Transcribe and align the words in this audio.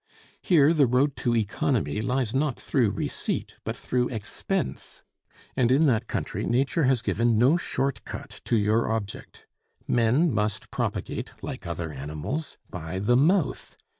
Here 0.41 0.73
the 0.73 0.87
road 0.87 1.15
to 1.17 1.35
economy 1.35 2.01
lies 2.01 2.33
not 2.33 2.59
through 2.59 2.89
receipt, 2.89 3.57
but 3.63 3.77
through 3.77 4.09
expense; 4.09 5.03
and 5.55 5.69
in 5.71 5.85
that 5.85 6.07
country 6.07 6.43
nature 6.43 6.85
has 6.85 7.03
given 7.03 7.37
no 7.37 7.55
short 7.55 8.03
cut 8.03 8.41
to 8.45 8.57
your 8.57 8.91
object. 8.91 9.45
Men 9.87 10.33
must 10.33 10.71
propagate, 10.71 11.29
like 11.43 11.67
other 11.67 11.93
animals, 11.93 12.57
by 12.67 12.97
the 12.97 13.15
mouth. 13.15 13.77